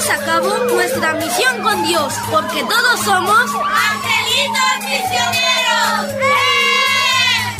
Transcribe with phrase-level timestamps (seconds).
[0.00, 3.50] llevemos a cabo nuestra misión con Dios, porque todos somos
[3.90, 6.14] angelitos misioneros.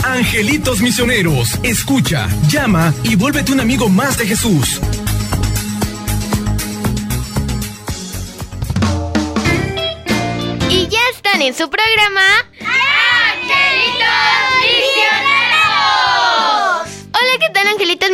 [0.04, 4.80] Angelitos misioneros, escucha, llama y vuélvete un amigo más de Jesús.
[10.68, 12.22] Y ya están en su programa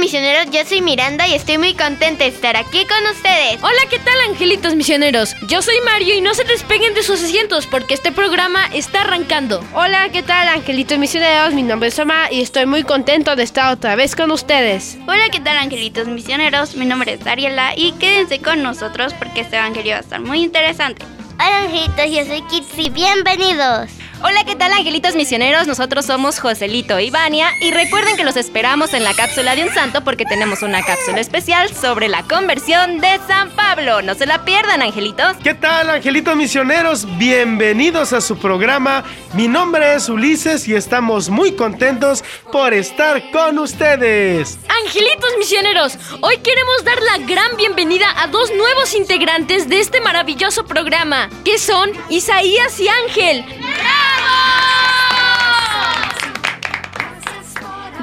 [0.06, 0.52] misioneros?
[0.52, 3.60] Yo soy Miranda y estoy muy contenta de estar aquí con ustedes.
[3.60, 5.34] Hola, ¿qué tal angelitos misioneros?
[5.48, 9.64] Yo soy Mario y no se despeguen de sus asientos porque este programa está arrancando.
[9.74, 11.54] Hola, ¿qué tal angelitos misioneros?
[11.54, 14.96] Mi nombre es Oma y estoy muy contento de estar otra vez con ustedes.
[15.08, 16.76] Hola, ¿qué tal angelitos misioneros?
[16.76, 20.40] Mi nombre es Ariela y quédense con nosotros porque este evangelio va a estar muy
[20.40, 21.04] interesante.
[21.34, 23.90] Hola angelitos, yo soy Kitsi, bienvenidos.
[24.22, 25.66] Hola, ¿qué tal angelitos misioneros?
[25.66, 29.74] Nosotros somos Joselito y Vania y recuerden que los esperamos en la cápsula de un
[29.74, 34.00] santo porque tenemos una cápsula especial sobre la conversión de San Pablo.
[34.00, 35.36] No se la pierdan, angelitos.
[35.44, 37.06] ¿Qué tal, angelitos misioneros?
[37.18, 39.04] Bienvenidos a su programa.
[39.34, 44.58] Mi nombre es Ulises y estamos muy contentos por estar con ustedes.
[44.86, 50.64] Angelitos misioneros, hoy queremos dar la gran bienvenida a dos nuevos integrantes de este maravilloso
[50.64, 53.44] programa, que son Isaías y Ángel.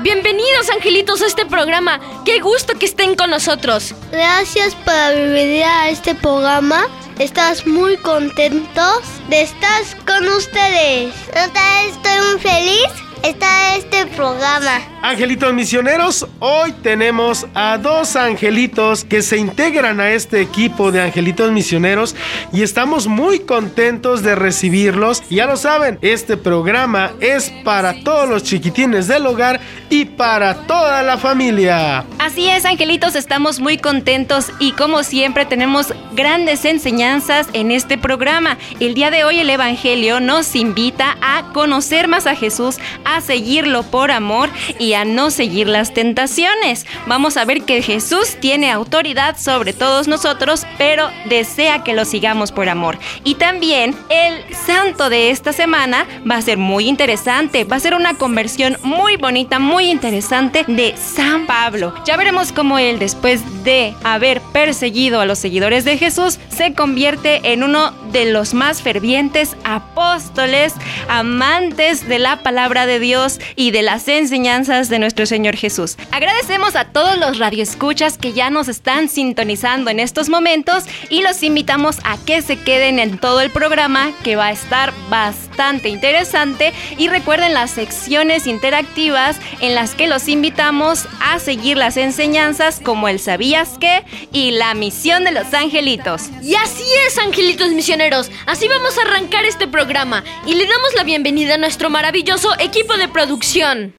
[0.01, 1.99] Bienvenidos angelitos a este programa.
[2.25, 3.95] Qué gusto que estén con nosotros.
[4.11, 6.87] Gracias por venir a este programa.
[7.19, 11.13] Estás muy contentos de estar con ustedes.
[11.33, 14.92] Estoy muy feliz está este programa.
[15.05, 21.51] Angelitos misioneros, hoy tenemos a dos angelitos que se integran a este equipo de angelitos
[21.51, 22.15] misioneros
[22.53, 25.21] y estamos muy contentos de recibirlos.
[25.29, 29.59] Ya lo saben, este programa es para todos los chiquitines del hogar
[29.89, 32.05] y para toda la familia.
[32.17, 38.57] Así es, angelitos, estamos muy contentos y como siempre tenemos grandes enseñanzas en este programa.
[38.79, 43.83] El día de hoy el Evangelio nos invita a conocer más a Jesús, a seguirlo
[43.83, 44.49] por amor
[44.79, 46.85] y a no seguir las tentaciones.
[47.07, 52.51] Vamos a ver que Jesús tiene autoridad sobre todos nosotros, pero desea que lo sigamos
[52.51, 52.97] por amor.
[53.23, 57.93] Y también el santo de esta semana va a ser muy interesante, va a ser
[57.93, 61.93] una conversión muy bonita, muy interesante de San Pablo.
[62.05, 67.53] Ya veremos cómo él, después de haber perseguido a los seguidores de Jesús, se convierte
[67.53, 70.73] en uno de los más fervientes apóstoles,
[71.09, 75.97] amantes de la palabra de Dios y de las enseñanzas de nuestro Señor Jesús.
[76.11, 81.43] Agradecemos a todos los radioescuchas que ya nos están sintonizando en estos momentos y los
[81.43, 86.73] invitamos a que se queden en todo el programa que va a estar bastante interesante
[86.97, 93.07] y recuerden las secciones interactivas en las que los invitamos a seguir las enseñanzas como
[93.07, 96.29] el sabías que y la misión de los angelitos.
[96.41, 101.03] Y así es, angelitos misioneros, así vamos a arrancar este programa y le damos la
[101.03, 103.95] bienvenida a nuestro maravilloso equipo de producción.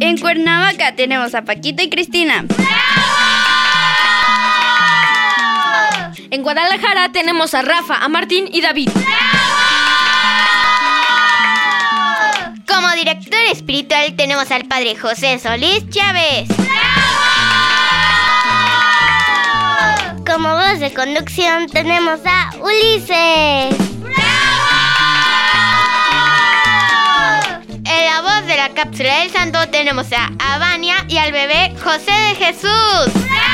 [0.00, 2.44] En Cuernavaca tenemos a Paquito y Cristina.
[6.30, 8.90] En Guadalajara tenemos a Rafa, a Martín y David.
[12.66, 16.48] Como director espiritual tenemos al padre José Solís Chávez.
[20.26, 23.93] Como voz de conducción tenemos a Ulises.
[28.04, 32.34] La voz de la cápsula del santo tenemos a Avania y al bebé José de
[32.34, 33.53] Jesús.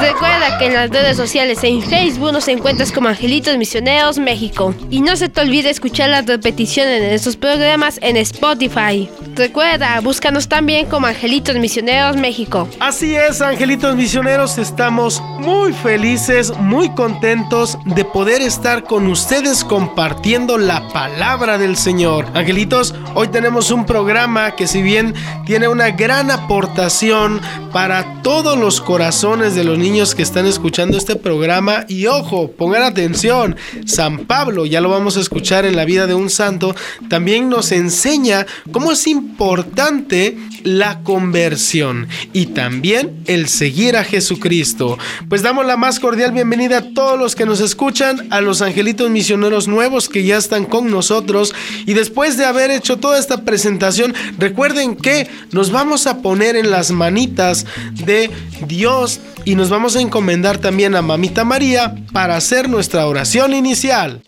[0.00, 4.74] Recuerda que en las redes sociales en Facebook nos encuentras como Angelitos Misioneros México.
[4.90, 9.08] Y no se te olvide escuchar las repeticiones de estos programas en Spotify.
[9.34, 12.68] Recuerda, búscanos también como Angelitos Misioneros México.
[12.78, 20.58] Así es, Angelitos Misioneros, estamos muy felices, muy contentos de poder estar con ustedes compartiendo
[20.58, 22.26] la palabra del Señor.
[22.34, 25.14] Angelitos, hoy tenemos un programa que si bien
[25.46, 27.40] tiene una gran aportación
[27.72, 31.84] para todos los corazones de los niños que están escuchando este programa.
[31.86, 33.54] Y ojo, pongan atención,
[33.84, 36.74] San Pablo, ya lo vamos a escuchar en la vida de un santo,
[37.08, 44.98] también nos enseña cómo es importante la conversión y también el seguir a Jesucristo.
[45.28, 49.08] Pues damos la más cordial bienvenida a todos los que nos escuchan, a los angelitos
[49.08, 51.54] misioneros nuevos que ya están con nosotros.
[51.86, 56.72] Y después de haber hecho toda esta presentación, recuerden que nos vamos a poner en
[56.72, 57.66] las manitas
[58.04, 58.30] de
[58.66, 64.22] Dios y nos vamos a encomendar también a Mamita María para hacer nuestra oración inicial.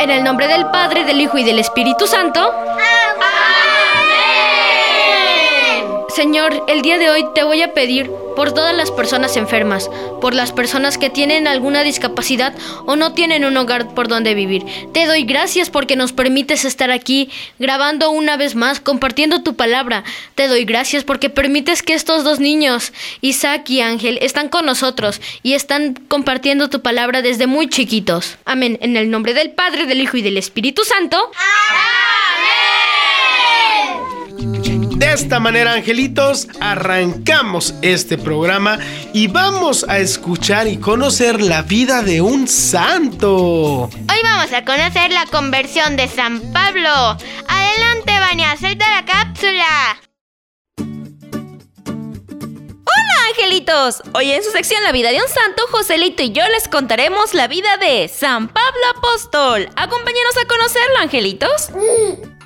[0.00, 2.40] En el nombre del Padre, del Hijo y del Espíritu Santo.
[6.20, 9.88] Señor, el día de hoy te voy a pedir por todas las personas enfermas,
[10.20, 14.66] por las personas que tienen alguna discapacidad o no tienen un hogar por donde vivir.
[14.92, 20.04] Te doy gracias porque nos permites estar aquí grabando una vez más, compartiendo tu palabra.
[20.34, 25.22] Te doy gracias porque permites que estos dos niños, Isaac y Ángel, están con nosotros
[25.42, 28.36] y están compartiendo tu palabra desde muy chiquitos.
[28.44, 28.76] Amén.
[28.82, 31.30] En el nombre del Padre, del Hijo y del Espíritu Santo.
[35.00, 38.78] De esta manera, angelitos, arrancamos este programa
[39.14, 43.84] y vamos a escuchar y conocer la vida de un santo.
[43.84, 47.16] Hoy vamos a conocer la conversión de San Pablo.
[47.48, 49.98] Adelante, Vania, suelta la cápsula.
[52.84, 54.02] Hola, angelitos.
[54.12, 57.48] Hoy en su sección La vida de un santo, Joselito y yo les contaremos la
[57.48, 59.70] vida de San Pablo Apóstol.
[59.76, 61.70] Acompáñenos a conocerlo, angelitos.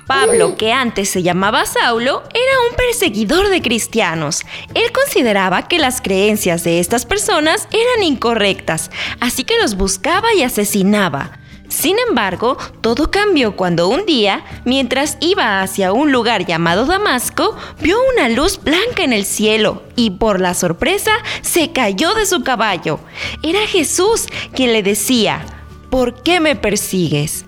[0.07, 4.41] Pablo, que antes se llamaba Saulo, era un perseguidor de cristianos.
[4.73, 10.43] Él consideraba que las creencias de estas personas eran incorrectas, así que los buscaba y
[10.43, 11.39] asesinaba.
[11.67, 17.97] Sin embargo, todo cambió cuando un día, mientras iba hacia un lugar llamado Damasco, vio
[18.13, 21.11] una luz blanca en el cielo y por la sorpresa
[21.41, 22.99] se cayó de su caballo.
[23.41, 25.43] Era Jesús quien le decía,
[25.89, 27.45] ¿por qué me persigues?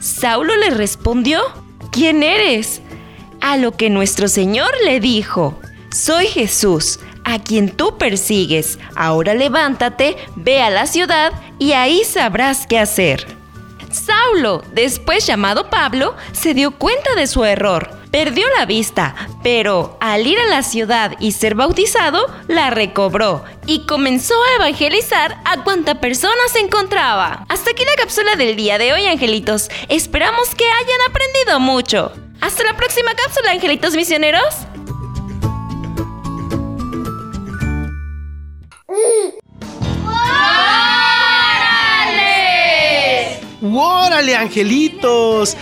[0.00, 1.40] Saulo le respondió,
[1.90, 2.80] ¿quién eres?
[3.40, 5.58] A lo que nuestro Señor le dijo,
[5.90, 8.78] soy Jesús, a quien tú persigues.
[8.94, 13.26] Ahora levántate, ve a la ciudad y ahí sabrás qué hacer.
[13.90, 17.97] Saulo, después llamado Pablo, se dio cuenta de su error.
[18.10, 23.84] Perdió la vista, pero al ir a la ciudad y ser bautizado, la recobró y
[23.86, 27.44] comenzó a evangelizar a cuanta persona se encontraba.
[27.50, 29.68] Hasta aquí la cápsula del día de hoy, angelitos.
[29.88, 32.12] Esperamos que hayan aprendido mucho.
[32.40, 34.54] Hasta la próxima cápsula, angelitos misioneros.
[43.60, 45.56] ¡Órale, angelitos!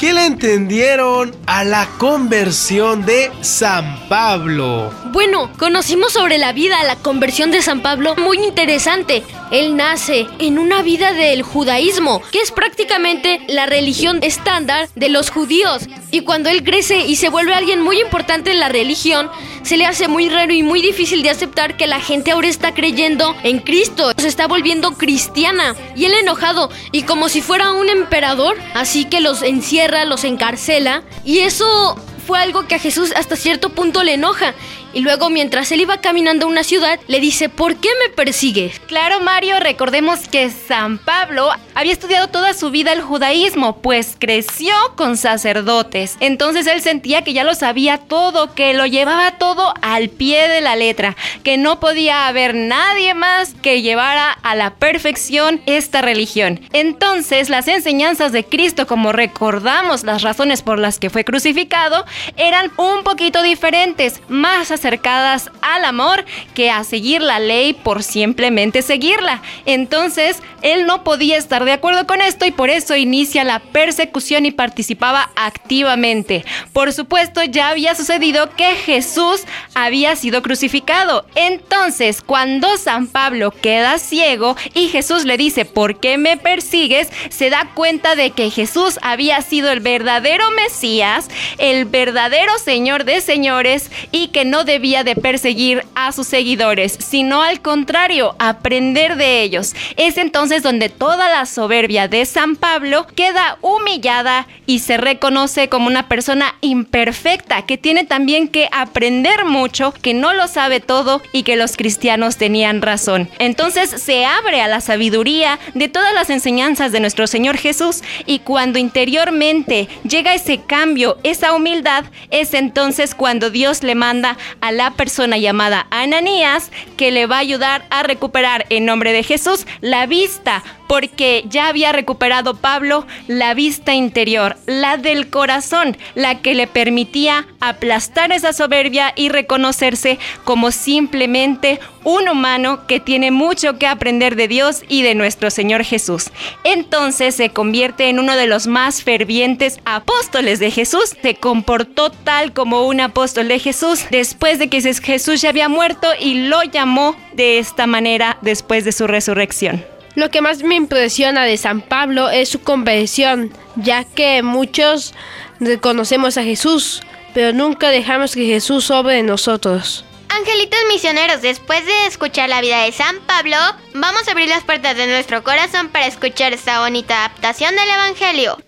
[0.00, 4.90] ¿Qué le entendieron a la conversión de San Pablo?
[5.12, 9.22] Bueno, conocimos sobre la vida, la conversión de San Pablo, muy interesante.
[9.50, 15.28] Él nace en una vida del judaísmo, que es prácticamente la religión estándar de los
[15.28, 15.82] judíos.
[16.12, 19.28] Y cuando él crece y se vuelve alguien muy importante en la religión,
[19.62, 22.72] se le hace muy raro y muy difícil de aceptar que la gente ahora está
[22.72, 25.74] creyendo en Cristo, se está volviendo cristiana.
[25.96, 31.02] Y él enojado y como si fuera un emperador, así que los encierra, los encarcela.
[31.24, 31.96] Y eso
[32.26, 34.54] fue algo que a Jesús hasta cierto punto le enoja.
[34.92, 38.80] Y luego mientras él iba caminando a una ciudad, le dice, ¿por qué me persigues?
[38.80, 44.74] Claro, Mario, recordemos que San Pablo había estudiado toda su vida el judaísmo, pues creció
[44.96, 46.16] con sacerdotes.
[46.20, 50.60] Entonces él sentía que ya lo sabía todo, que lo llevaba todo al pie de
[50.60, 56.60] la letra, que no podía haber nadie más que llevara a la perfección esta religión.
[56.72, 62.04] Entonces las enseñanzas de Cristo, como recordamos las razones por las que fue crucificado,
[62.36, 66.24] eran un poquito diferentes, más acercadas al amor
[66.54, 69.42] que a seguir la ley por simplemente seguirla.
[69.66, 74.46] Entonces, él no podía estar de acuerdo con esto y por eso inicia la persecución
[74.46, 76.44] y participaba activamente.
[76.72, 79.42] Por supuesto, ya había sucedido que Jesús
[79.74, 81.26] había sido crucificado.
[81.34, 87.08] Entonces, cuando San Pablo queda ciego y Jesús le dice, ¿por qué me persigues?
[87.28, 93.20] Se da cuenta de que Jesús había sido el verdadero Mesías, el verdadero Señor de
[93.20, 99.42] señores y que no debía de perseguir a sus seguidores, sino al contrario, aprender de
[99.42, 99.74] ellos.
[99.96, 105.88] Es entonces donde toda la soberbia de San Pablo queda humillada y se reconoce como
[105.88, 111.42] una persona imperfecta que tiene también que aprender mucho, que no lo sabe todo y
[111.42, 113.28] que los cristianos tenían razón.
[113.40, 118.38] Entonces se abre a la sabiduría de todas las enseñanzas de nuestro Señor Jesús y
[118.38, 124.92] cuando interiormente llega ese cambio, esa humildad, es entonces cuando Dios le manda a la
[124.92, 130.06] persona llamada Ananías que le va a ayudar a recuperar en nombre de Jesús la
[130.06, 136.66] vista, porque ya había recuperado Pablo la vista interior, la del corazón, la que le
[136.66, 144.34] permitía aplastar esa soberbia y reconocerse como simplemente un humano que tiene mucho que aprender
[144.34, 146.32] de Dios y de nuestro Señor Jesús.
[146.64, 151.14] Entonces se convierte en uno de los más fervientes apóstoles de Jesús.
[151.22, 156.08] Se comportó tal como un apóstol de Jesús después de que Jesús ya había muerto
[156.18, 159.84] y lo llamó de esta manera después de su resurrección.
[160.14, 165.14] Lo que más me impresiona de San Pablo es su conversión, ya que muchos
[165.60, 167.02] reconocemos a Jesús,
[167.32, 170.04] pero nunca dejamos que Jesús sobre nosotros.
[170.28, 173.56] Angelitos misioneros, después de escuchar la vida de San Pablo,
[173.94, 178.58] vamos a abrir las puertas de nuestro corazón para escuchar esta bonita adaptación del Evangelio.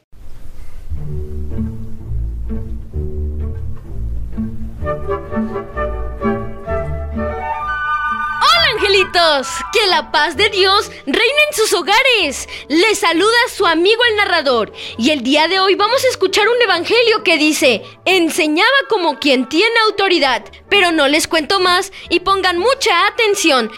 [9.13, 12.49] Que la paz de Dios reine en sus hogares.
[12.69, 16.63] Les saluda su amigo el narrador y el día de hoy vamos a escuchar un
[16.63, 22.59] evangelio que dice, enseñaba como quien tiene autoridad, pero no les cuento más y pongan
[22.59, 23.71] mucha atención.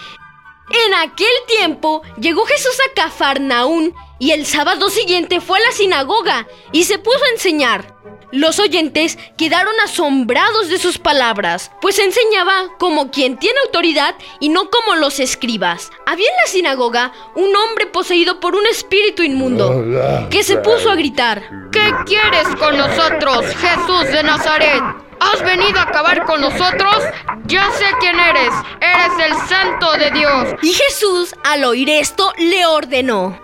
[0.71, 3.93] En aquel tiempo llegó Jesús a Cafarnaún
[4.25, 7.95] y el sábado siguiente fue a la sinagoga y se puso a enseñar.
[8.33, 14.71] Los oyentes quedaron asombrados de sus palabras, pues enseñaba como quien tiene autoridad y no
[14.71, 15.91] como los escribas.
[16.07, 19.85] Había en la sinagoga un hombre poseído por un espíritu inmundo,
[20.31, 24.83] que se puso a gritar, ¿Qué quieres con nosotros, Jesús de Nazaret?
[25.21, 26.97] ¿Has venido a acabar con nosotros?
[27.45, 28.55] Ya sé quién eres.
[28.81, 30.49] Eres el santo de Dios.
[30.63, 33.44] Y Jesús, al oír esto, le ordenó.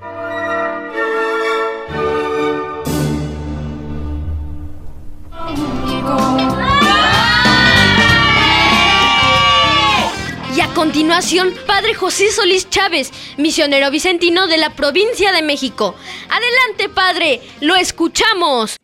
[10.55, 15.95] Y a continuación, Padre José Solís Chávez, misionero vicentino de la provincia de México.
[16.29, 18.77] Adelante, Padre, lo escuchamos.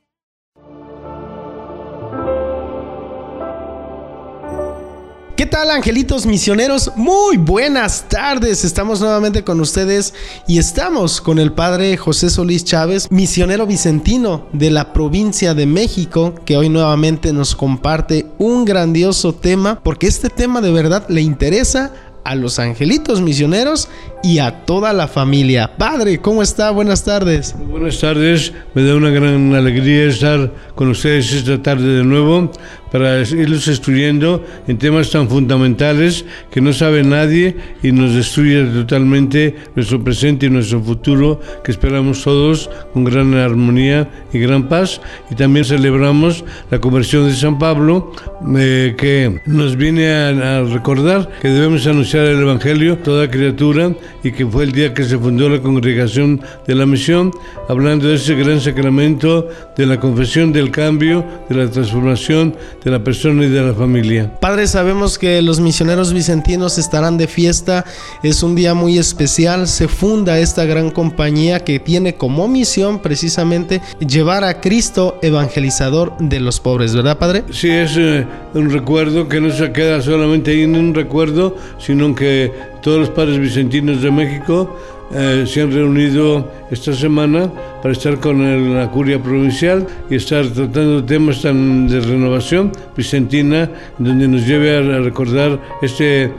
[5.38, 6.94] ¿Qué tal angelitos misioneros?
[6.96, 8.66] Muy buenas tardes.
[8.66, 10.16] Estamos nuevamente con ustedes
[10.48, 16.34] y estamos con el padre José Solís Chávez, misionero vicentino de la provincia de México,
[16.44, 21.94] que hoy nuevamente nos comparte un grandioso tema, porque este tema de verdad le interesa
[22.28, 23.88] a los angelitos misioneros
[24.22, 25.78] y a toda la familia.
[25.78, 26.72] Padre, ¿cómo está?
[26.72, 27.56] Buenas tardes.
[27.70, 32.52] buenas tardes, me da una gran alegría estar con ustedes esta tarde de nuevo
[32.92, 39.56] para irlos estudiando en temas tan fundamentales que no sabe nadie y nos destruye totalmente
[39.76, 45.02] nuestro presente y nuestro futuro que esperamos todos con gran armonía y gran paz.
[45.30, 48.12] Y también celebramos la conversión de San Pablo
[48.58, 53.94] eh, que nos viene a, a recordar que debemos anunciar el Evangelio a toda criatura
[54.24, 57.32] y que fue el día que se fundó la congregación de la misión
[57.68, 62.56] hablando de ese gran sacramento de la confesión del cambio, de la transformación
[62.88, 64.32] de la persona y de la familia.
[64.40, 67.84] Padre, sabemos que los misioneros vicentinos estarán de fiesta,
[68.24, 73.82] es un día muy especial, se funda esta gran compañía que tiene como misión precisamente
[74.00, 77.44] llevar a Cristo evangelizador de los pobres, ¿verdad, Padre?
[77.52, 82.16] Sí, es eh, un recuerdo que no se queda solamente ahí en un recuerdo, sino
[82.16, 84.78] que todos los padres vicentinos de México
[85.14, 87.50] eh, se han reunido esta semana
[87.82, 94.28] para estar con la curia provincial y estar tratando temas tan de renovación vicentina, donde
[94.28, 96.32] nos lleve a, recordar este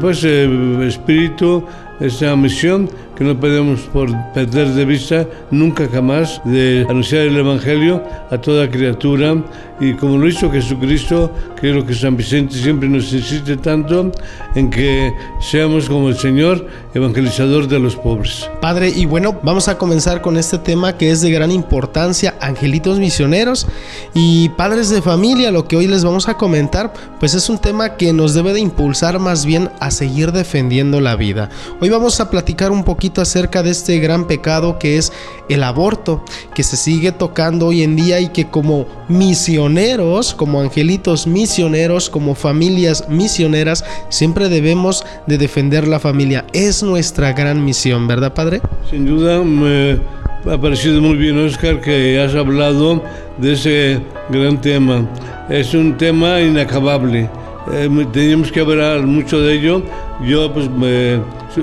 [0.00, 0.48] pues, eh,
[0.86, 1.64] espíritu,
[2.00, 8.02] esta misión que no podemos por perder de vista nunca jamás de anunciar el Evangelio
[8.30, 9.36] a toda criatura
[9.78, 14.10] y como lo hizo Jesucristo, creo que San Vicente siempre nos insiste tanto
[14.54, 18.48] en que seamos como el Señor, evangelizador de los pobres.
[18.60, 22.98] Padre, y bueno, vamos a comenzar con este tema que es de gran importancia, angelitos
[22.98, 23.66] misioneros
[24.14, 27.96] y padres de familia, lo que hoy les vamos a comentar, pues es un tema
[27.96, 31.48] que nos debe de impulsar más bien a seguir defendiendo la vida.
[31.80, 35.12] Hoy vamos a platicar un poquito acerca de este gran pecado que es
[35.48, 36.24] el aborto,
[36.54, 42.34] que se sigue tocando hoy en día y que como misioneros, como angelitos misioneros, como
[42.34, 46.44] familias misioneras, siempre debemos de defender la familia.
[46.52, 48.60] Es nuestra gran misión, ¿verdad, Padre?
[48.90, 49.98] Sin duda, me
[50.46, 53.02] ha parecido muy bien, Oscar, que has hablado
[53.38, 55.08] de ese gran tema.
[55.48, 57.28] Es un tema inacabable.
[57.72, 59.82] Eh, teníamos que hablar mucho de ello.
[60.24, 61.20] Yo pues me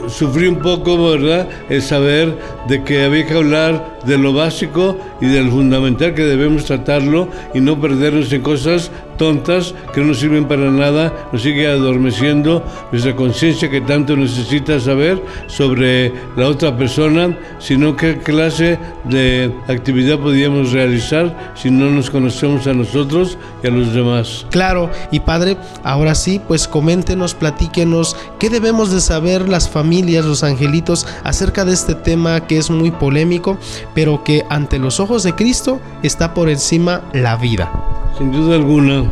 [0.08, 2.38] sufrí un poco, ¿verdad?, el saber
[2.68, 7.62] de que había que hablar de lo básico y del fundamental que debemos tratarlo y
[7.62, 13.70] no perdernos en cosas tontas que no sirven para nada, nos sigue adormeciendo nuestra conciencia
[13.70, 21.54] que tanto necesita saber sobre la otra persona, sino qué clase de actividad podríamos realizar
[21.56, 24.46] si no nos conocemos a nosotros y a los demás.
[24.52, 30.44] Claro, y padre, ahora sí, pues coméntenos, platíquenos qué debemos de saber las familias, los
[30.44, 33.58] angelitos acerca de este tema que es muy polémico,
[33.94, 37.72] pero que ante los ojos de Cristo está por encima la vida.
[38.18, 39.04] Sin duda alguna,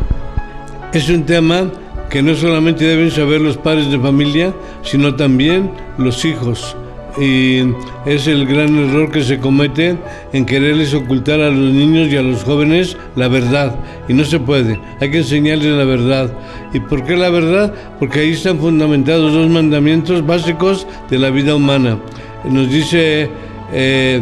[0.92, 1.70] es un tema
[2.10, 6.76] que no solamente deben saber los padres de familia, sino también los hijos.
[7.16, 7.60] Y
[8.04, 9.96] es el gran error que se comete
[10.32, 13.76] en quererles ocultar a los niños y a los jóvenes la verdad.
[14.08, 16.30] Y no se puede, hay que enseñarles la verdad.
[16.74, 17.72] ¿Y por qué la verdad?
[18.00, 21.98] Porque ahí están fundamentados dos mandamientos básicos de la vida humana.
[22.44, 23.30] Nos dice
[23.72, 24.20] eh,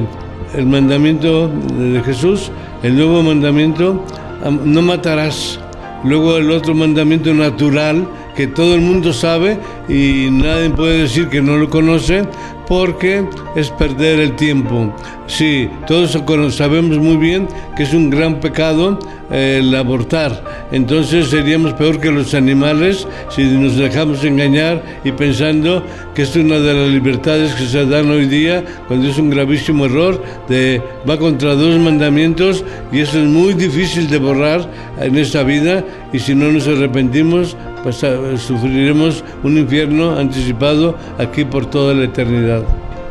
[0.54, 4.04] el mandamiento de Jesús, el nuevo mandamiento,
[4.50, 5.58] no matarás.
[6.04, 9.58] Luego el otro mandamiento natural que todo el mundo sabe
[9.88, 12.24] y nadie puede decir que no lo conoce
[12.66, 13.24] porque
[13.56, 14.94] es perder el tiempo.
[15.26, 16.18] Sí, todos
[16.54, 18.98] sabemos muy bien que es un gran pecado
[19.30, 20.44] eh, el abortar.
[20.70, 25.82] Entonces seríamos peor que los animales si nos dejamos engañar y pensando
[26.14, 29.86] que es una de las libertades que se dan hoy día, cuando es un gravísimo
[29.86, 34.68] error, de va contra dos mandamientos y eso es muy difícil de borrar
[35.00, 37.98] en esta vida y si no nos arrepentimos, pues
[38.40, 42.62] sufriremos un infierno anticipado aquí por toda la eternidad.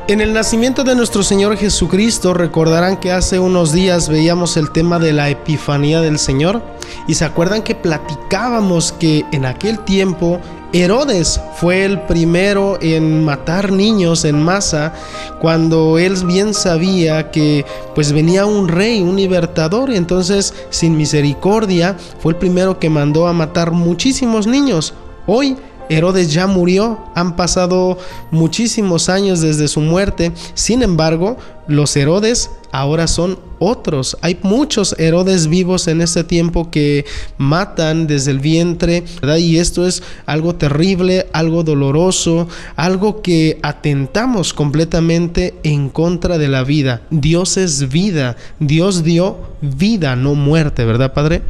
[0.07, 4.99] En el nacimiento de nuestro Señor Jesucristo recordarán que hace unos días veíamos el tema
[4.99, 6.61] de la Epifanía del Señor
[7.07, 10.41] y se acuerdan que platicábamos que en aquel tiempo
[10.75, 14.91] Herodes fue el primero en matar niños en masa
[15.39, 17.63] cuando él bien sabía que
[17.93, 23.27] pues venía un rey, un libertador, y entonces sin misericordia fue el primero que mandó
[23.27, 24.95] a matar muchísimos niños.
[25.27, 25.57] Hoy
[25.89, 27.99] Herodes ya murió, han pasado
[28.31, 31.37] muchísimos años desde su muerte, sin embargo,
[31.67, 34.17] los Herodes ahora son otros.
[34.21, 37.05] Hay muchos Herodes vivos en este tiempo que
[37.37, 39.03] matan desde el vientre,
[39.37, 46.63] Y esto es algo terrible, algo doloroso, algo que atentamos completamente en contra de la
[46.63, 47.03] vida.
[47.09, 51.41] Dios es vida, Dios dio vida, no muerte, ¿verdad, Padre?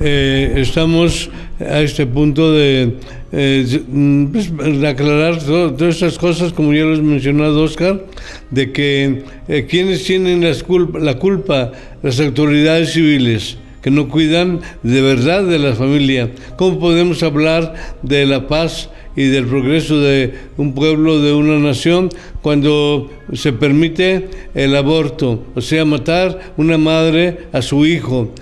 [0.00, 1.28] Eh, estamos
[1.60, 2.96] a este punto de
[3.32, 3.82] eh,
[4.32, 4.50] pues,
[4.84, 8.06] aclarar todas estas cosas, como ya lo has mencionado, Oscar,
[8.50, 9.24] de que
[9.66, 16.30] quienes tienen la culpa, las autoridades civiles, que no cuidan de verdad de la familia.
[16.56, 22.10] ¿Cómo podemos hablar de la paz y del progreso de un pueblo, de una nación,
[22.42, 28.32] cuando se permite el aborto, o sea, matar una madre a su hijo?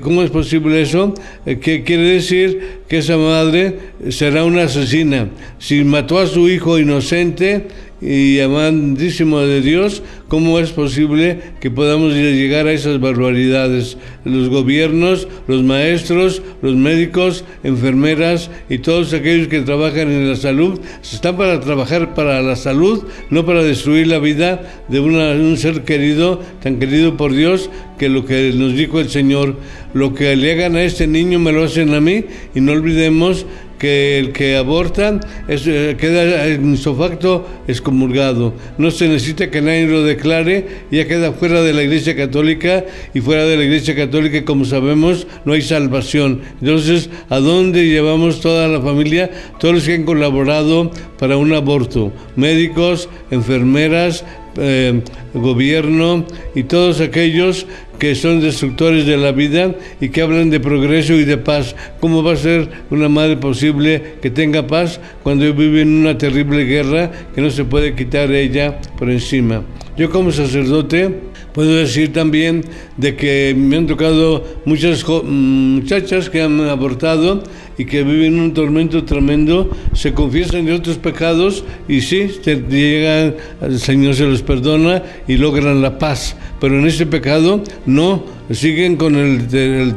[0.00, 1.12] ¿Cómo es posible eso?
[1.44, 5.28] Eh, ¿Qué quiere decir que esa madre será una asesina?
[5.58, 7.66] Si mató a su hijo inocente
[8.04, 13.96] y amadísimo de Dios, ¿cómo es posible que podamos llegar a esas barbaridades?
[14.24, 20.80] Los gobiernos, los maestros, los médicos, enfermeras y todos aquellos que trabajan en la salud,
[21.02, 26.42] están para trabajar para la salud, no para destruir la vida de un ser querido,
[26.62, 29.56] tan querido por Dios, que lo que nos dijo el Señor,
[29.94, 33.46] lo que le hagan a este niño me lo hacen a mí, y no olvidemos
[33.84, 38.54] que el que aborta es, eh, queda en su facto excomulgado.
[38.78, 43.20] No se necesita que nadie lo declare, ya queda fuera de la Iglesia Católica y
[43.20, 46.40] fuera de la Iglesia Católica, como sabemos, no hay salvación.
[46.62, 49.30] Entonces, ¿a dónde llevamos toda la familia?
[49.60, 54.24] Todos los que han colaborado para un aborto, médicos, enfermeras,
[54.56, 55.02] eh,
[55.34, 57.66] gobierno y todos aquellos
[57.98, 61.74] que son destructores de la vida y que hablan de progreso y de paz.
[62.00, 66.64] ¿Cómo va a ser una madre posible que tenga paz cuando vive en una terrible
[66.64, 69.62] guerra que no se puede quitar ella por encima?
[69.96, 71.14] Yo como sacerdote
[71.52, 72.64] puedo decir también
[72.96, 77.44] de que me han tocado muchas muchachas que han abortado
[77.78, 83.78] y que viven un tormento tremendo, se confiesan de otros pecados y sí, llegan, el
[83.78, 86.36] Señor se los perdona y logran la paz.
[86.64, 89.48] Pero en ese pecado no, siguen con el,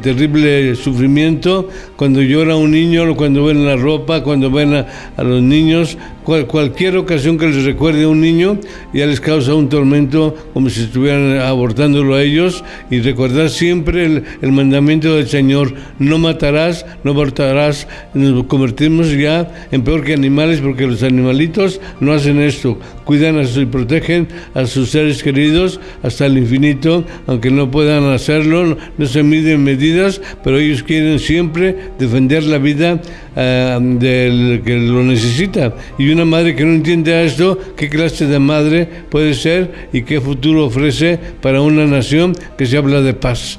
[0.02, 1.70] terrible sufrimiento.
[1.96, 7.38] Cuando llora un niño, cuando ven la ropa, cuando ven a, los niños, cualquier ocasión
[7.38, 8.60] que les recuerde a un niño
[8.94, 12.66] ya les causa un tormento como si estuvieran abortándolo a ellos.
[12.92, 19.68] Y recordar siempre el, el mandamiento del Señor, no matarás, no abortarás, nos convertimos ya
[19.72, 22.78] en peor que animales porque los animalitos no hacen esto,
[23.08, 29.06] cuidan y protegen a sus seres queridos hasta el infinito, aunque no puedan hacerlo, no
[29.06, 33.02] se miden medidas, pero ellos quieren siempre defender la vida
[33.36, 35.74] eh, del que lo necesita.
[35.98, 40.20] Y una madre que no entiende esto, ¿qué clase de madre puede ser y qué
[40.20, 43.58] futuro ofrece para una nación que se habla de paz?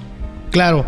[0.51, 0.85] Claro.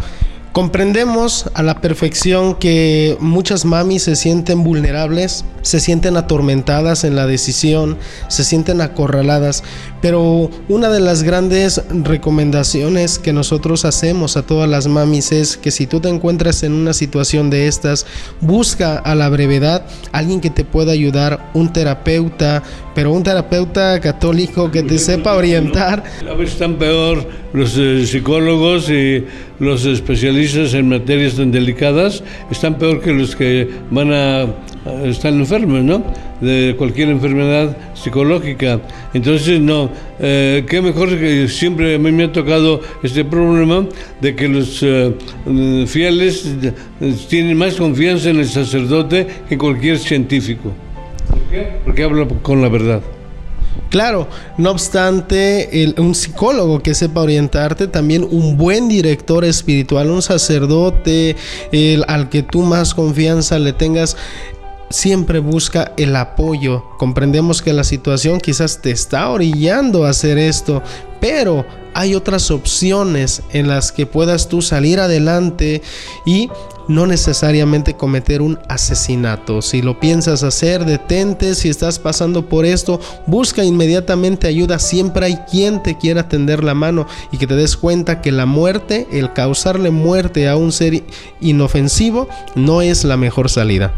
[0.53, 7.29] Comprendemos a la perfección que muchas mamis se sienten vulnerables, se sienten atormentadas en la
[7.29, 9.63] decisión, se sienten acorraladas,
[10.03, 15.71] pero una de las grandes recomendaciones que nosotros hacemos a todas las mamis es que
[15.71, 18.07] si tú te encuentras en una situación de estas,
[18.41, 24.71] busca a la brevedad alguien que te pueda ayudar, un terapeuta, pero un terapeuta católico
[24.71, 26.03] que te sepa orientar.
[26.29, 29.25] A veces están peor los eh, psicólogos y
[29.59, 34.47] los especialistas en materias tan delicadas, están peor que los que van a,
[35.05, 36.03] estar enfermos, ¿no?
[36.41, 38.81] De cualquier enfermedad psicológica.
[39.13, 43.87] Entonces, no, eh, qué mejor que siempre a mí me ha tocado este problema
[44.23, 45.13] de que los eh,
[45.87, 46.49] fieles
[47.29, 50.73] tienen más confianza en el sacerdote que cualquier científico.
[51.85, 53.03] Porque habla con la verdad.
[53.89, 61.37] Claro, no obstante, un psicólogo que sepa orientarte, también un buen director espiritual, un sacerdote
[61.73, 64.17] el, al que tú más confianza le tengas,
[64.91, 66.85] siempre busca el apoyo.
[66.99, 70.83] Comprendemos que la situación quizás te está orillando a hacer esto,
[71.21, 75.83] pero hay otras opciones en las que puedas tú salir adelante
[76.25, 76.49] y
[76.91, 79.63] no necesariamente cometer un asesinato.
[79.63, 81.55] Si lo piensas hacer, detente.
[81.55, 84.81] Si estás pasando por esto, busca inmediatamente ayuda.
[84.81, 88.45] Siempre hay quien te quiera tender la mano y que te des cuenta que la
[88.45, 91.05] muerte, el causarle muerte a un ser
[91.41, 93.95] inofensivo, no es la mejor salida.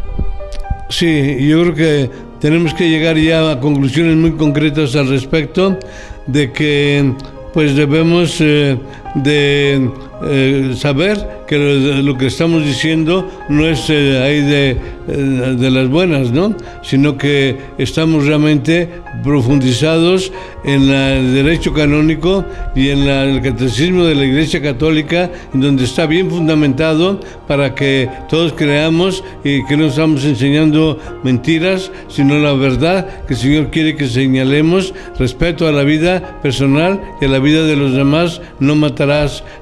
[0.89, 5.79] Sí, yo creo que tenemos que llegar ya a conclusiones muy concretas al respecto
[6.27, 7.13] de que
[7.53, 8.77] pues debemos eh,
[9.15, 9.89] de
[10.25, 11.57] eh, saber que
[12.03, 16.55] lo, que estamos diciendo no es eh, ahí de, eh, de, las buenas, ¿no?
[16.81, 18.89] Sino que estamos realmente
[19.23, 20.31] profundizados
[20.63, 22.45] en el derecho canónico
[22.75, 28.53] y en el catecismo de la Iglesia Católica, donde está bien fundamentado para que todos
[28.53, 34.07] creamos y que no estamos enseñando mentiras, sino la verdad que el Señor quiere que
[34.07, 38.75] señalemos, respeto a la vida personal y a la vida de los demás, no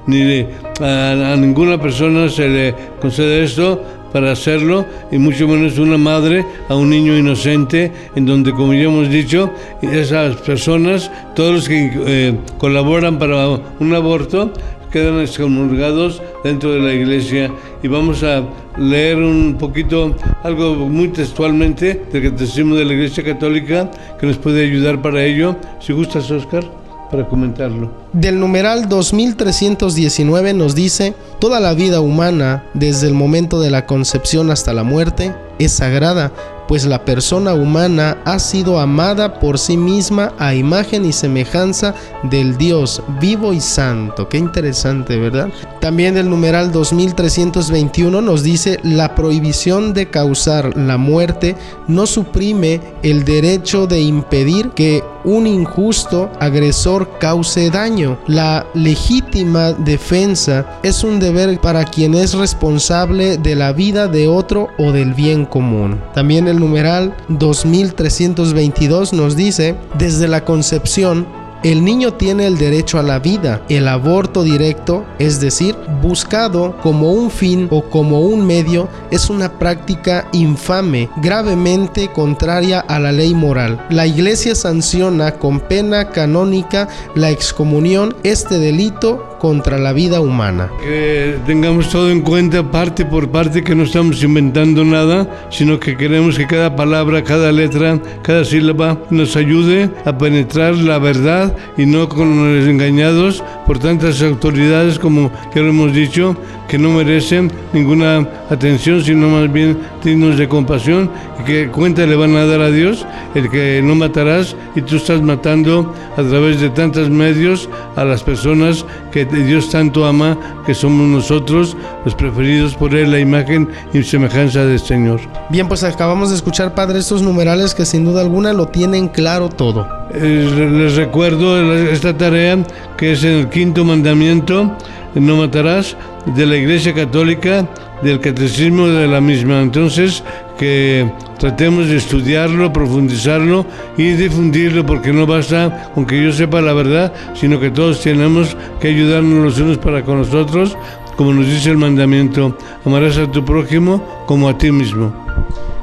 [0.06, 0.46] ni
[0.80, 6.74] a, ninguna persona se le concede esto para hacerlo y mucho menos una madre a
[6.74, 9.50] un niño inocente en donde como ya hemos dicho
[9.80, 13.48] esas personas todos los que eh, colaboran para
[13.80, 14.52] un aborto
[14.92, 17.50] quedan excomulgados dentro de la iglesia.
[17.82, 18.44] Y vamos a
[18.76, 24.64] leer un poquito algo muy textualmente del catecismo de la iglesia católica que nos puede
[24.64, 25.56] ayudar para ello.
[25.80, 26.81] Si gustas Oscar
[27.28, 27.90] comentarlo.
[28.12, 34.50] Del numeral 2319 nos dice, toda la vida humana, desde el momento de la concepción
[34.50, 36.32] hasta la muerte, es sagrada,
[36.68, 42.56] pues la persona humana ha sido amada por sí misma a imagen y semejanza del
[42.56, 44.28] Dios vivo y santo.
[44.28, 45.50] Qué interesante, ¿verdad?
[45.80, 51.56] También el numeral 2321 nos dice, la prohibición de causar la muerte
[51.88, 58.18] no suprime el derecho de impedir que un injusto agresor cause daño.
[58.26, 64.68] La legítima defensa es un deber para quien es responsable de la vida de otro
[64.78, 66.00] o del bien común.
[66.14, 71.26] También el numeral 2322 nos dice, desde la concepción,
[71.62, 73.62] el niño tiene el derecho a la vida.
[73.68, 79.58] El aborto directo, es decir, buscado como un fin o como un medio, es una
[79.58, 83.86] práctica infame, gravemente contraria a la ley moral.
[83.90, 90.70] La Iglesia sanciona con pena canónica la excomunión este delito contra la vida humana.
[90.80, 95.96] Que tengamos todo en cuenta parte por parte, que no estamos inventando nada, sino que
[95.96, 101.86] queremos que cada palabra, cada letra, cada sílaba nos ayude a penetrar la verdad y
[101.86, 106.36] no con los engañados por tantas autoridades como ya lo hemos dicho,
[106.72, 112.16] que no merecen ninguna atención, sino más bien dignos de compasión y que cuenta le
[112.16, 113.04] van a dar a Dios
[113.34, 118.22] el que no matarás y tú estás matando a través de tantos medios a las
[118.22, 124.02] personas que Dios tanto ama, que somos nosotros los preferidos por Él, la imagen y
[124.02, 125.20] semejanza del Señor.
[125.50, 129.50] Bien, pues acabamos de escuchar, Padre, estos numerales que sin duda alguna lo tienen claro
[129.50, 129.86] todo.
[130.14, 132.64] Eh, les recuerdo esta tarea
[132.96, 134.74] que es el quinto mandamiento
[135.20, 135.96] no matarás,
[136.26, 137.68] de la Iglesia Católica,
[138.02, 139.60] del Catecismo de la misma.
[139.60, 140.22] Entonces,
[140.58, 146.72] que tratemos de estudiarlo, profundizarlo y difundirlo, porque no basta con que yo sepa la
[146.72, 150.76] verdad, sino que todos tenemos que ayudarnos los unos para con los otros,
[151.16, 155.12] como nos dice el mandamiento, amarás a tu prójimo como a ti mismo.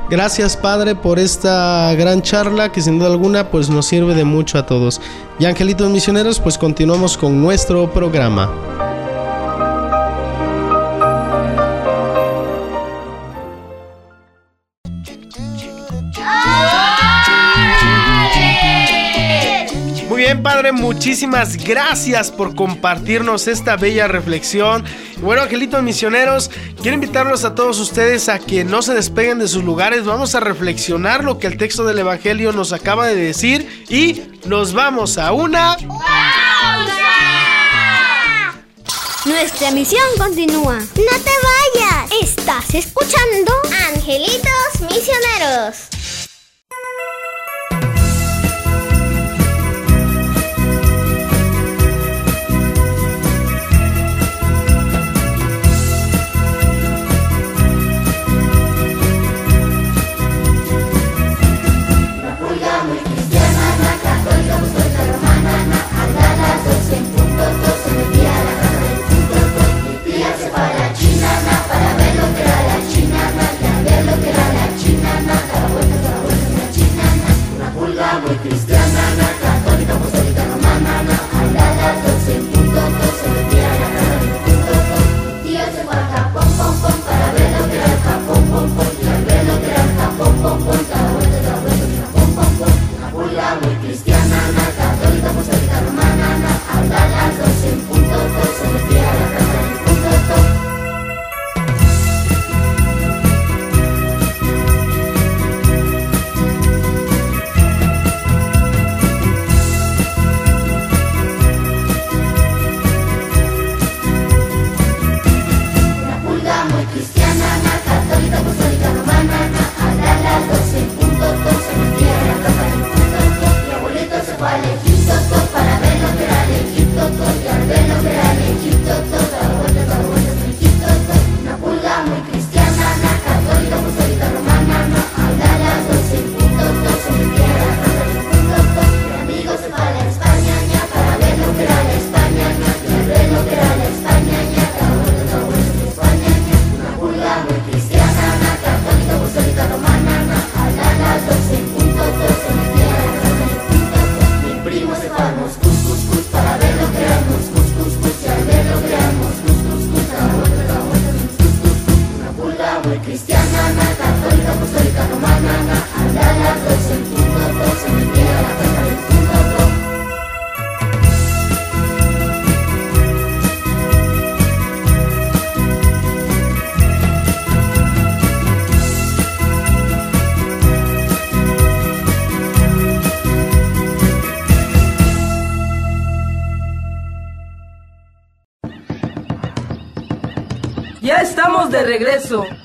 [0.10, 4.58] Gracias Padre por esta gran charla que sin duda alguna pues nos sirve de mucho
[4.58, 5.00] a todos.
[5.38, 8.89] Y angelitos misioneros pues continuamos con nuestro programa.
[20.30, 24.86] Bien, Padre, muchísimas gracias por compartirnos esta bella reflexión.
[25.22, 26.52] Bueno, angelitos misioneros,
[26.84, 30.06] quiero invitarlos a todos ustedes a que no se despeguen de sus lugares.
[30.06, 34.74] Vamos a reflexionar lo que el texto del Evangelio nos acaba de decir y nos
[34.74, 35.76] vamos a una...
[35.78, 37.00] ¡Pausa!
[39.26, 40.76] Nuestra misión continúa.
[40.76, 40.84] No
[41.24, 41.34] te
[41.74, 42.12] vayas.
[42.22, 43.52] Estás escuchando
[43.88, 45.99] Angelitos Misioneros.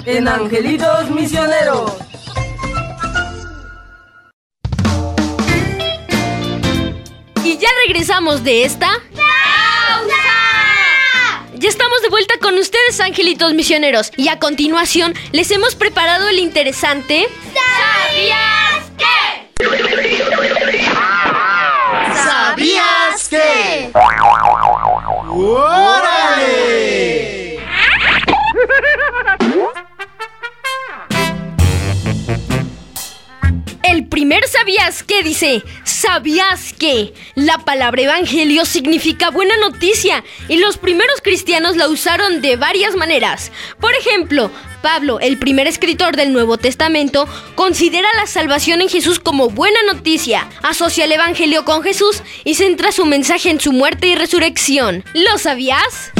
[0.06, 1.92] En Angelitos Misioneros.
[7.42, 8.90] Y ya regresamos de esta.
[11.54, 14.12] Ya estamos de vuelta con ustedes, angelitos misioneros.
[14.18, 17.26] Y a continuación les hemos preparado el interesante.
[18.12, 19.48] ¿Sabías qué?
[22.14, 23.90] ¿Sabías qué?
[25.30, 25.93] ¡Órale!
[34.14, 37.12] Primer sabías que dice, ¿sabías que?
[37.34, 43.50] La palabra evangelio significa buena noticia y los primeros cristianos la usaron de varias maneras.
[43.80, 49.50] Por ejemplo, Pablo, el primer escritor del Nuevo Testamento, considera la salvación en Jesús como
[49.50, 54.14] buena noticia, asocia el Evangelio con Jesús y centra su mensaje en su muerte y
[54.14, 55.02] resurrección.
[55.12, 56.12] ¿Lo sabías?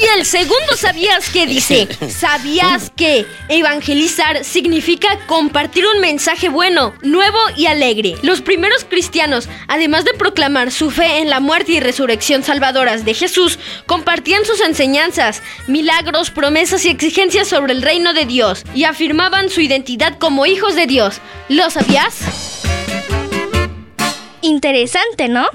[0.00, 7.38] Y el segundo sabías que dice, sabías que evangelizar significa compartir un mensaje bueno, nuevo
[7.56, 8.16] y alegre.
[8.22, 13.14] Los primeros cristianos, además de proclamar su fe en la muerte y resurrección salvadoras de
[13.14, 19.50] Jesús, compartían sus enseñanzas, milagros, promesas y exigencias sobre el reino de Dios y afirmaban
[19.50, 21.20] su identidad como hijos de Dios.
[21.48, 22.62] ¿Lo sabías?
[24.40, 25.46] Interesante, ¿no?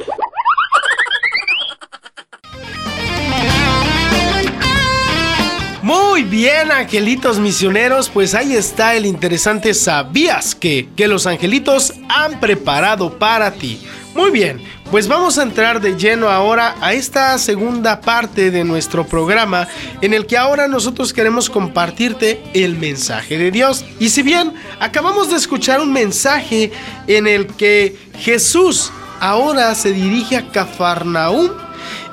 [5.88, 10.90] Muy bien, angelitos misioneros, pues ahí está el interesante ¿Sabías que?
[10.98, 13.82] Que los angelitos han preparado para ti.
[14.14, 19.08] Muy bien, pues vamos a entrar de lleno ahora a esta segunda parte de nuestro
[19.08, 19.66] programa
[20.02, 23.86] en el que ahora nosotros queremos compartirte el mensaje de Dios.
[23.98, 26.70] Y si bien acabamos de escuchar un mensaje
[27.08, 31.50] en el que Jesús ahora se dirige a Cafarnaúm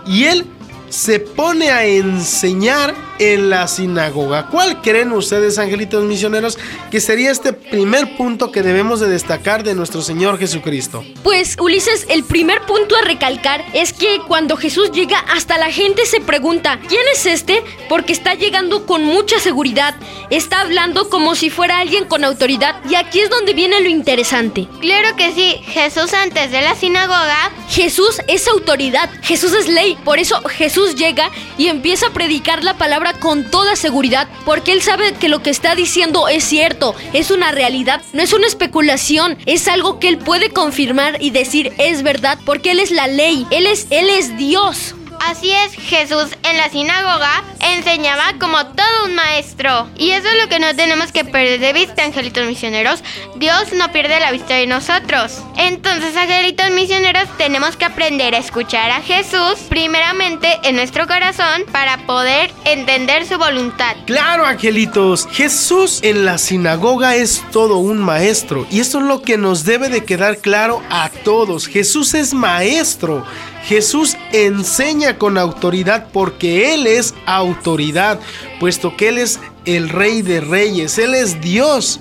[0.07, 0.47] y él
[0.91, 4.48] se pone a enseñar en la sinagoga.
[4.48, 6.59] ¿Cuál creen ustedes, angelitos misioneros,
[6.90, 11.05] que sería este primer punto que debemos de destacar de nuestro Señor Jesucristo?
[11.22, 16.07] Pues, Ulises, el primer punto a recalcar es que cuando Jesús llega, hasta la gente
[16.07, 17.62] se pregunta, ¿quién es este?
[17.88, 19.94] Porque está llegando con mucha seguridad,
[20.31, 24.66] está hablando como si fuera alguien con autoridad, y aquí es donde viene lo interesante.
[24.81, 27.53] Claro que sí, Jesús antes de la sinagoga.
[27.68, 32.77] Jesús es autoridad, Jesús es ley, por eso Jesús llega y empieza a predicar la
[32.77, 37.31] palabra con toda seguridad porque él sabe que lo que está diciendo es cierto, es
[37.31, 42.03] una realidad, no es una especulación, es algo que él puede confirmar y decir es
[42.03, 44.95] verdad porque él es la ley, él es él es Dios.
[45.20, 49.88] Así es, Jesús en la sinagoga enseñaba como todo un maestro.
[49.96, 53.03] Y eso es lo que no tenemos que perder de vista, angelitos misioneros.
[53.37, 55.42] Dios no pierde la vista de nosotros.
[55.57, 61.98] Entonces, angelitos misioneros, tenemos que aprender a escuchar a Jesús primeramente en nuestro corazón para
[62.07, 63.96] poder entender su voluntad.
[64.07, 65.27] Claro, angelitos.
[65.33, 68.66] Jesús en la sinagoga es todo un maestro.
[68.70, 71.66] Y esto es lo que nos debe de quedar claro a todos.
[71.66, 73.24] Jesús es maestro.
[73.66, 78.20] Jesús enseña con autoridad porque Él es autoridad,
[78.61, 82.00] puesto que Él es el Rey de Reyes, Él es Dios.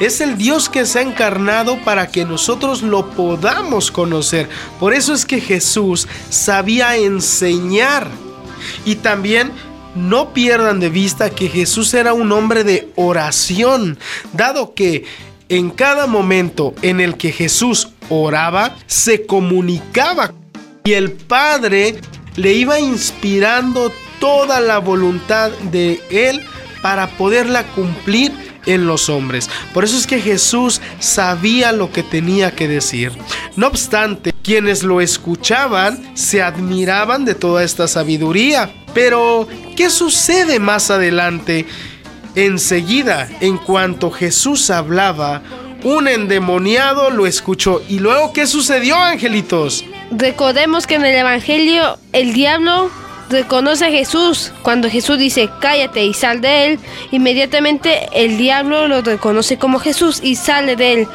[0.00, 4.46] Es el Dios que se ha encarnado para que nosotros lo podamos conocer.
[4.78, 8.10] Por eso es que Jesús sabía enseñar.
[8.84, 9.52] Y también
[9.94, 13.98] no pierdan de vista que Jesús era un hombre de oración,
[14.34, 15.04] dado que
[15.48, 20.34] en cada momento en el que Jesús oraba, se comunicaba
[20.86, 22.00] y el Padre
[22.36, 26.42] le iba inspirando toda la voluntad de Él
[26.80, 28.32] para poderla cumplir
[28.66, 29.50] en los hombres.
[29.74, 33.12] Por eso es que Jesús sabía lo que tenía que decir.
[33.56, 38.72] No obstante, quienes lo escuchaban se admiraban de toda esta sabiduría.
[38.94, 41.66] Pero, ¿qué sucede más adelante?
[42.36, 45.42] Enseguida, en cuanto Jesús hablaba,
[45.82, 47.82] un endemoniado lo escuchó.
[47.88, 49.84] ¿Y luego qué sucedió, angelitos?
[50.10, 52.90] Recordemos que en el Evangelio el diablo
[53.28, 54.52] reconoce a Jesús.
[54.62, 56.78] Cuando Jesús dice cállate y sal de él,
[57.10, 61.08] inmediatamente el diablo lo reconoce como Jesús y sale de él.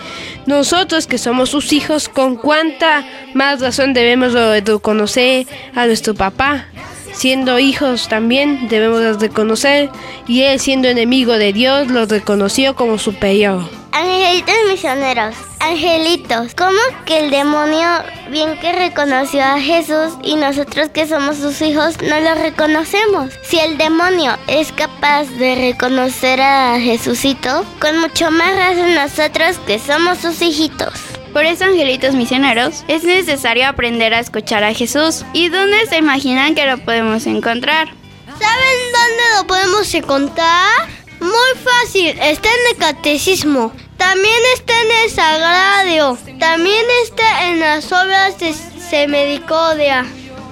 [0.45, 6.67] Nosotros que somos sus hijos, con cuánta más razón debemos reconocer a nuestro papá.
[7.13, 9.89] Siendo hijos también debemos reconocer
[10.28, 13.63] y él siendo enemigo de Dios lo reconoció como superior.
[13.91, 17.88] Angelitos misioneros, angelitos, ¿cómo que el demonio
[18.30, 23.34] bien que reconoció a Jesús y nosotros que somos sus hijos no lo reconocemos?
[23.43, 29.78] Si el demonio es capaz de reconocer a Jesucito, con mucho más razón nosotros que
[29.78, 31.11] somos sus hijitos.
[31.34, 35.24] Por eso, angelitos misioneros, es necesario aprender a escuchar a Jesús.
[35.34, 37.88] ¿Y dónde se imaginan que lo podemos encontrar?
[38.28, 40.89] ¿Saben dónde lo podemos encontrar?
[41.22, 43.72] Muy fácil, está en el catecismo.
[43.98, 46.17] También está en el sagrario.
[46.39, 50.06] También está en las obras de Semedicodia.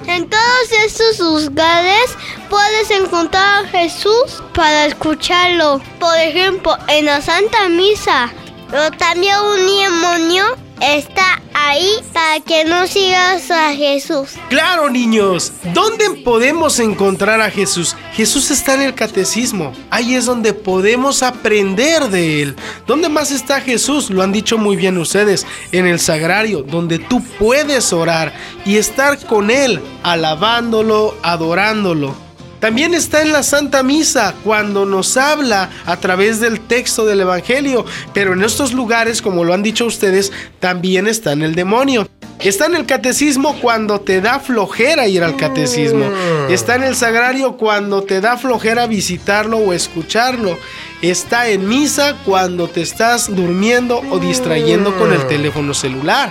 [0.06, 2.16] En todos estos lugares
[2.48, 5.82] puedes encontrar a Jesús para escucharlo.
[5.98, 8.32] Por ejemplo, en la Santa Misa.
[8.70, 10.44] Pero también un demonio
[10.80, 14.30] está ahí para que no sigas a Jesús.
[14.48, 15.52] Claro, niños.
[15.74, 17.96] ¿Dónde podemos encontrar a Jesús?
[18.12, 19.72] Jesús está en el catecismo.
[19.90, 22.56] Ahí es donde podemos aprender de Él.
[22.86, 24.10] ¿Dónde más está Jesús?
[24.10, 25.46] Lo han dicho muy bien ustedes.
[25.72, 28.32] En el sagrario, donde tú puedes orar
[28.64, 32.29] y estar con Él, alabándolo, adorándolo.
[32.60, 37.86] También está en la Santa Misa cuando nos habla a través del texto del Evangelio.
[38.12, 42.06] Pero en estos lugares, como lo han dicho ustedes, también está en el demonio.
[42.38, 46.06] Está en el catecismo cuando te da flojera ir al catecismo.
[46.48, 50.58] Está en el sagrario cuando te da flojera visitarlo o escucharlo.
[51.02, 56.30] Está en misa cuando te estás durmiendo o distrayendo con el teléfono celular.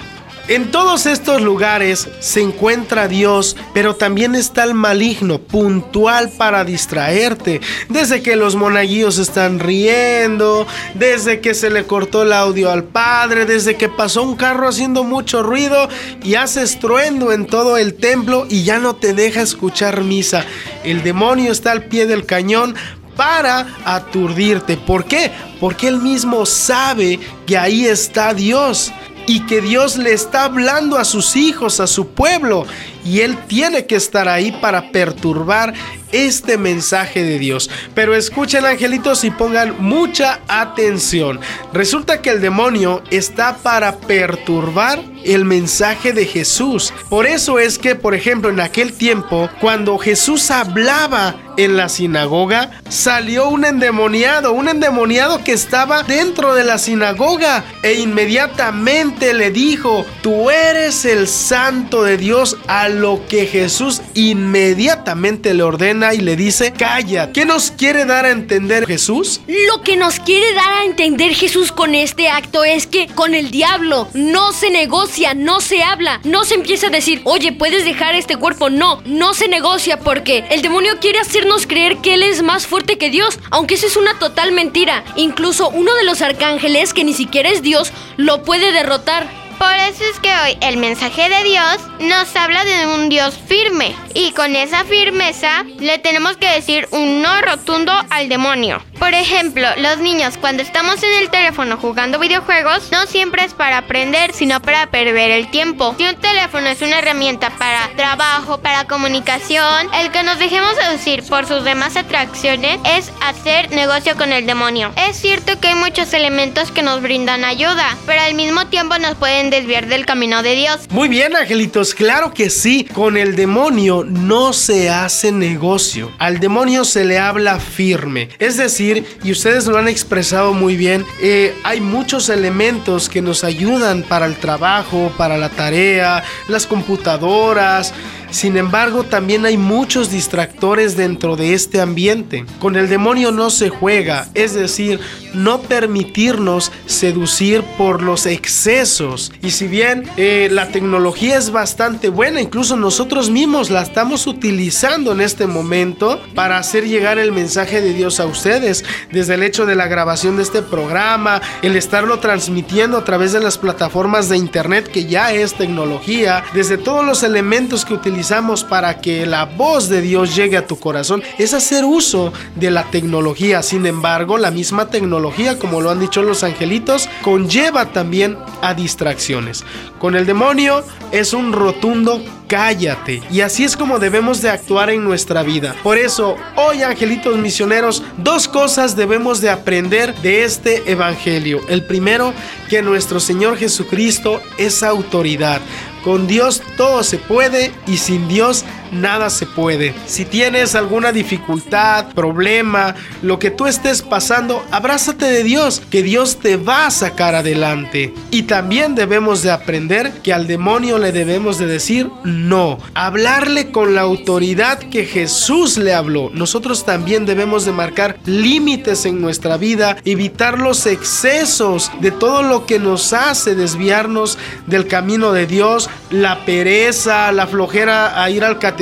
[0.50, 7.62] En todos estos lugares se encuentra Dios, pero también está el maligno, puntual para distraerte.
[7.88, 13.46] Desde que los monaguillos están riendo, desde que se le cortó el audio al padre,
[13.46, 15.88] desde que pasó un carro haciendo mucho ruido
[16.24, 20.46] y hace estruendo en todo el templo y ya no te deja escuchar misa.
[20.84, 22.74] El demonio está al pie del cañón
[23.16, 24.78] para aturdirte.
[24.78, 25.30] ¿Por qué?
[25.60, 28.92] Porque él mismo sabe que ahí está Dios
[29.30, 32.66] y que Dios le está hablando a sus hijos, a su pueblo,
[33.06, 35.76] y Él tiene que estar ahí para perturbar
[36.12, 37.70] este mensaje de Dios.
[37.94, 41.40] Pero escuchen angelitos y pongan mucha atención.
[41.74, 46.94] Resulta que el demonio está para perturbar el mensaje de Jesús.
[47.10, 52.72] Por eso es que, por ejemplo, en aquel tiempo, cuando Jesús hablaba en la sinagoga,
[52.88, 60.06] salió un endemoniado, un endemoniado que estaba dentro de la sinagoga e inmediatamente le dijo,
[60.22, 66.36] tú eres el santo de Dios, a lo que Jesús inmediatamente le ordena y le
[66.36, 67.32] dice, calla.
[67.32, 69.42] ¿Qué nos quiere dar a entender Jesús?
[69.48, 73.52] Lo que nos quiere dar a entender Jesús con este acto es que con el
[73.52, 78.16] diablo no se negocia, no se habla, no se empieza a decir, oye, puedes dejar
[78.16, 78.70] este cuerpo.
[78.70, 82.98] No, no se negocia porque el demonio quiere hacernos creer que Él es más fuerte
[82.98, 85.04] que Dios, aunque eso es una total mentira.
[85.16, 89.49] Incluso uno de los arcángeles, que ni siquiera es Dios, lo puede derrotar.
[89.60, 93.94] Por eso es que hoy el mensaje de Dios nos habla de un Dios firme
[94.14, 98.82] y con esa firmeza le tenemos que decir un no rotundo al demonio.
[99.00, 103.78] Por ejemplo, los niños cuando estamos en el teléfono jugando videojuegos no siempre es para
[103.78, 105.96] aprender, sino para perder el tiempo.
[105.98, 111.24] Si un teléfono es una herramienta para trabajo, para comunicación, el que nos dejemos seducir
[111.24, 114.92] por sus demás atracciones es hacer negocio con el demonio.
[115.08, 119.16] Es cierto que hay muchos elementos que nos brindan ayuda, pero al mismo tiempo nos
[119.16, 120.82] pueden desviar del camino de Dios.
[120.90, 122.86] Muy bien, angelitos, claro que sí.
[122.94, 126.12] Con el demonio no se hace negocio.
[126.20, 128.28] Al demonio se le habla firme.
[128.40, 128.89] Es decir,
[129.24, 134.26] y ustedes lo han expresado muy bien, eh, hay muchos elementos que nos ayudan para
[134.26, 137.94] el trabajo, para la tarea, las computadoras.
[138.32, 142.46] Sin embargo, también hay muchos distractores dentro de este ambiente.
[142.60, 145.00] Con el demonio no se juega, es decir,
[145.34, 149.32] no permitirnos seducir por los excesos.
[149.42, 155.12] Y si bien eh, la tecnología es bastante buena, incluso nosotros mismos la estamos utilizando
[155.12, 159.66] en este momento para hacer llegar el mensaje de Dios a ustedes, desde el hecho
[159.66, 164.38] de la grabación de este programa, el estarlo transmitiendo a través de las plataformas de
[164.38, 169.90] internet que ya es tecnología, desde todos los elementos que utilizamos para que la voz
[169.90, 173.62] de Dios llegue a tu corazón es hacer uso de la tecnología.
[173.62, 175.19] Sin embargo, la misma tecnología,
[175.60, 179.64] como lo han dicho los angelitos, conlleva también a distracciones.
[180.00, 183.22] Con el demonio es un rotundo cállate.
[183.32, 185.76] Y así es como debemos de actuar en nuestra vida.
[185.84, 191.62] Por eso, hoy angelitos misioneros, dos cosas debemos de aprender de este evangelio.
[191.70, 192.34] El primero,
[192.70, 195.62] que nuestro Señor Jesucristo es autoridad.
[196.04, 199.94] Con Dios todo se puede y sin Dios nada se puede.
[200.06, 206.40] Si tienes alguna dificultad, problema, lo que tú estés pasando, abrázate de Dios, que Dios
[206.40, 208.14] te va a sacar adelante.
[208.32, 213.96] Y también debemos de aprender que al demonio le debemos de decir no, hablarle con
[213.96, 216.30] la autoridad que Jesús le habló.
[216.34, 222.66] Nosotros también debemos de marcar límites en nuestra vida, evitar los excesos de todo lo
[222.66, 224.38] que nos hace desviarnos
[224.68, 228.79] del camino de Dios, la pereza, la flojera a ir al catecismo,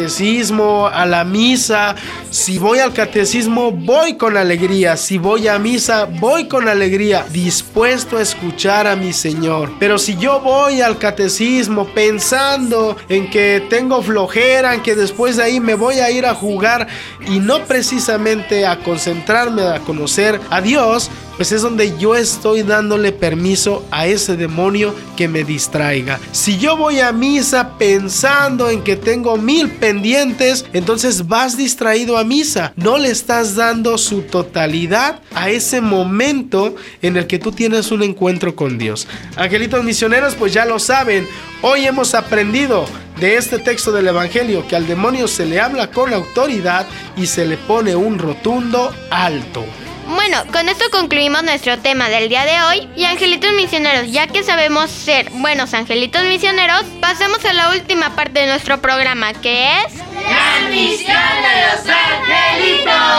[0.91, 1.95] a la misa.
[2.29, 4.95] Si voy al catecismo, voy con alegría.
[4.95, 9.71] Si voy a misa, voy con alegría, dispuesto a escuchar a mi Señor.
[9.79, 15.43] Pero si yo voy al catecismo pensando en que tengo flojera, en que después de
[15.43, 16.87] ahí me voy a ir a jugar
[17.27, 23.11] y no precisamente a concentrarme a conocer a Dios, pues es donde yo estoy dándole
[23.11, 26.19] permiso a ese demonio que me distraiga.
[26.31, 32.23] Si yo voy a misa pensando en que tengo mil pendientes, entonces vas distraído a
[32.23, 32.73] misa.
[32.75, 38.03] No le estás dando su totalidad a ese momento en el que tú tienes un
[38.03, 39.07] encuentro con Dios.
[39.35, 41.27] Angelitos misioneros, pues ya lo saben,
[41.61, 42.85] hoy hemos aprendido
[43.19, 47.45] de este texto del Evangelio que al demonio se le habla con autoridad y se
[47.45, 49.65] le pone un rotundo alto.
[50.07, 52.89] Bueno, con esto concluimos nuestro tema del día de hoy.
[52.95, 58.39] Y angelitos misioneros, ya que sabemos ser buenos angelitos misioneros, pasamos a la última parte
[58.39, 59.95] de nuestro programa, que es...
[59.95, 63.17] La misión de los angelitos.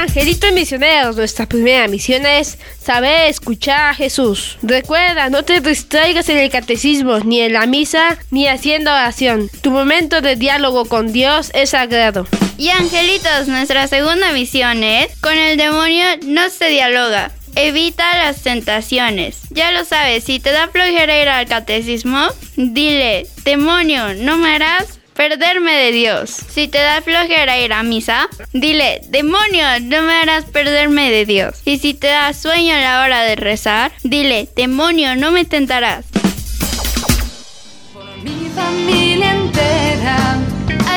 [0.00, 4.58] Angelitos misioneros, nuestra primera misión es saber escuchar a Jesús.
[4.62, 9.50] Recuerda, no te distraigas en el catecismo, ni en la misa, ni haciendo oración.
[9.60, 12.26] Tu momento de diálogo con Dios es sagrado.
[12.60, 17.30] Y angelitos, nuestra segunda misión es, con el demonio no se dialoga.
[17.56, 19.38] Evita las tentaciones.
[19.48, 24.98] Ya lo sabes, si te da flojera ir al catecismo, dile, demonio, no me harás
[25.14, 26.36] perderme de Dios.
[26.50, 31.62] Si te da flojera ir a misa, dile, demonio, no me harás perderme de Dios.
[31.64, 36.04] Y si te da sueño a la hora de rezar, dile, demonio, no me tentarás.
[38.62, 39.09] Entera.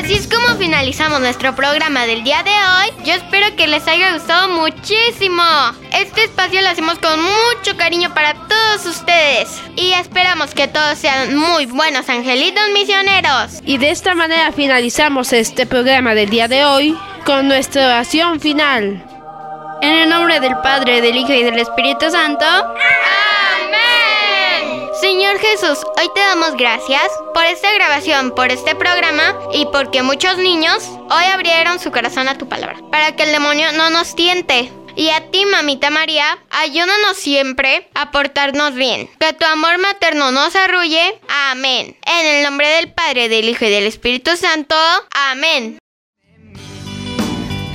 [0.03, 3.05] Así es como finalizamos nuestro programa del día de hoy.
[3.05, 5.41] Yo espero que les haya gustado muchísimo.
[5.93, 9.61] Este espacio lo hacemos con mucho cariño para todos ustedes.
[9.77, 13.61] Y esperamos que todos sean muy buenos angelitos misioneros.
[13.65, 19.05] Y de esta manera finalizamos este programa del día de hoy con nuestra oración final.
[19.81, 22.45] En el nombre del Padre, del Hijo y del Espíritu Santo.
[25.03, 30.37] Señor Jesús, hoy te damos gracias por esta grabación, por este programa y porque muchos
[30.37, 34.71] niños hoy abrieron su corazón a tu palabra, para que el demonio no nos tiente.
[34.95, 39.09] Y a ti, mamita María, ayúdanos siempre a portarnos bien.
[39.19, 41.19] Que tu amor materno nos arrulle.
[41.27, 41.97] Amén.
[42.05, 44.77] En el nombre del Padre, del Hijo y del Espíritu Santo.
[45.11, 45.82] Amén.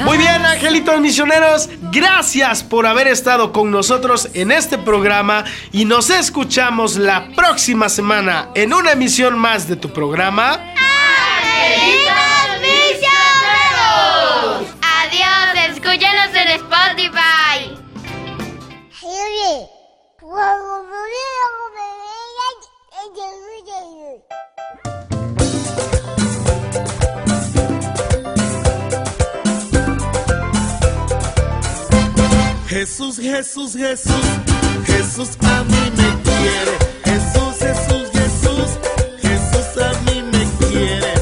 [0.04, 6.10] Muy bien, angelitos misioneros, gracias por haber estado con nosotros en este programa y nos
[6.10, 10.54] escuchamos la próxima semana en una emisión más de tu programa.
[11.34, 13.08] ¡Angelitos misioneros!
[14.80, 17.78] Adiós, escúchanos en Spotify.
[32.78, 34.14] Jesús, Jesús, Jesús,
[34.86, 36.78] Jesús a mí me quiere.
[37.04, 38.78] Jesús, Jesús, Jesús,
[39.20, 41.17] Jesús a mí me quiere.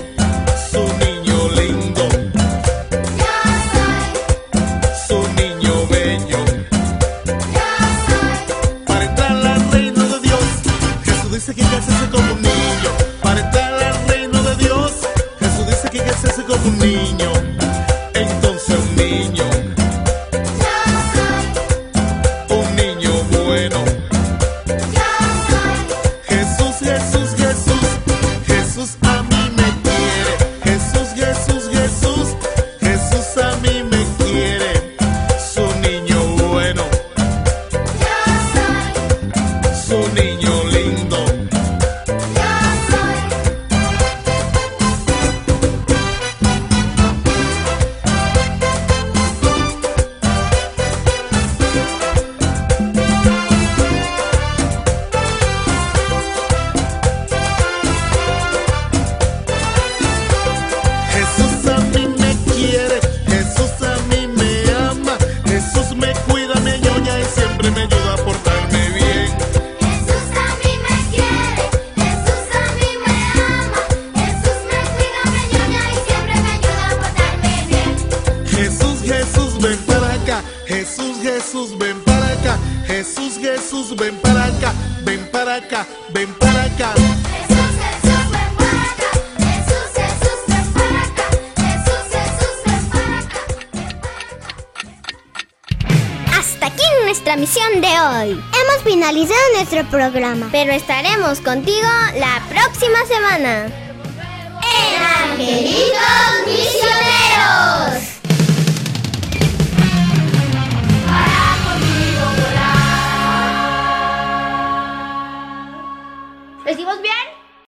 [99.85, 103.86] Programa, pero estaremos contigo la próxima semana.